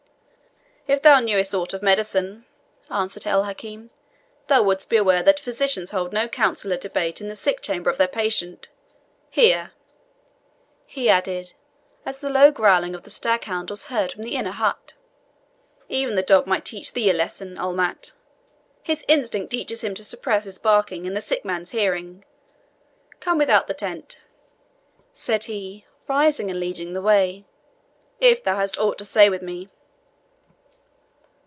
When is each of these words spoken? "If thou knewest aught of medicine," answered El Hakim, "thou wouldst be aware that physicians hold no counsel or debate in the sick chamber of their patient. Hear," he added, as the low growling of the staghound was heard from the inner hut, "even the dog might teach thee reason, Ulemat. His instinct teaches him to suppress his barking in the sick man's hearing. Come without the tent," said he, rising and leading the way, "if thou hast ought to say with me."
"If 0.87 1.03
thou 1.03 1.21
knewest 1.21 1.53
aught 1.53 1.73
of 1.73 1.81
medicine," 1.81 2.45
answered 2.89 3.25
El 3.25 3.43
Hakim, 3.45 3.91
"thou 4.47 4.61
wouldst 4.63 4.89
be 4.89 4.97
aware 4.97 5.23
that 5.23 5.39
physicians 5.39 5.91
hold 5.91 6.11
no 6.11 6.27
counsel 6.27 6.73
or 6.73 6.77
debate 6.77 7.21
in 7.21 7.29
the 7.29 7.35
sick 7.35 7.61
chamber 7.61 7.89
of 7.89 7.97
their 7.97 8.09
patient. 8.09 8.67
Hear," 9.29 9.71
he 10.85 11.07
added, 11.07 11.53
as 12.05 12.19
the 12.19 12.29
low 12.29 12.51
growling 12.51 12.93
of 12.93 13.03
the 13.03 13.09
staghound 13.09 13.69
was 13.69 13.85
heard 13.87 14.11
from 14.11 14.23
the 14.23 14.35
inner 14.35 14.51
hut, 14.51 14.95
"even 15.87 16.15
the 16.15 16.21
dog 16.23 16.45
might 16.45 16.65
teach 16.65 16.91
thee 16.91 17.09
reason, 17.13 17.55
Ulemat. 17.55 18.11
His 18.83 19.05
instinct 19.07 19.51
teaches 19.51 19.85
him 19.85 19.95
to 19.95 20.03
suppress 20.03 20.43
his 20.43 20.59
barking 20.59 21.05
in 21.05 21.13
the 21.13 21.21
sick 21.21 21.45
man's 21.45 21.71
hearing. 21.71 22.25
Come 23.21 23.37
without 23.37 23.67
the 23.67 23.73
tent," 23.73 24.19
said 25.13 25.45
he, 25.45 25.85
rising 26.09 26.49
and 26.51 26.59
leading 26.59 26.91
the 26.91 27.01
way, 27.01 27.45
"if 28.19 28.43
thou 28.43 28.57
hast 28.57 28.77
ought 28.79 28.97
to 28.97 29.05
say 29.05 29.29
with 29.29 29.43
me." 29.43 29.69